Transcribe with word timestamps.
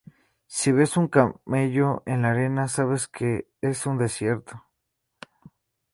Si 0.47 0.71
ves 0.71 0.97
un 1.01 1.07
camello 1.07 2.01
en 2.07 2.23
la 2.23 2.31
arena, 2.31 2.67
sabes 2.67 3.03
que 3.17 3.31
es 3.69 3.85
un 3.89 3.99
desierto. 4.03 4.57